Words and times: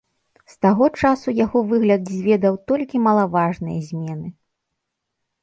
З 0.51 0.55
таго 0.65 0.87
часу 1.01 1.33
яго 1.45 1.61
выгляд 1.73 2.01
зведаў 2.15 2.57
толькі 2.73 3.03
малаважныя 3.07 3.79
змены. 3.93 4.27